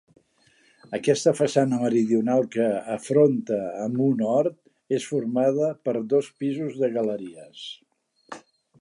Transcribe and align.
Aquesta 0.97 1.33
façana 1.39 1.79
meridional, 1.81 2.41
que 2.55 2.65
afronta 2.95 3.61
amb 3.85 4.03
un 4.07 4.25
hort, 4.31 4.59
és 5.01 5.09
formada 5.13 5.71
per 5.87 5.99
dos 6.15 6.35
pisos 6.43 6.83
de 6.85 6.95
galeries. 7.01 7.65